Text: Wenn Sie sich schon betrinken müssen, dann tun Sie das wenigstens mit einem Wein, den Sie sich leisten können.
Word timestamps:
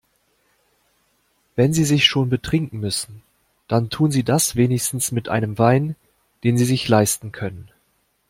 Wenn 1.55 1.73
Sie 1.73 1.85
sich 1.85 2.07
schon 2.07 2.27
betrinken 2.27 2.79
müssen, 2.79 3.21
dann 3.67 3.91
tun 3.91 4.09
Sie 4.09 4.23
das 4.23 4.55
wenigstens 4.55 5.11
mit 5.11 5.29
einem 5.29 5.59
Wein, 5.59 5.95
den 6.43 6.57
Sie 6.57 6.65
sich 6.65 6.87
leisten 6.87 7.31
können. 7.31 7.69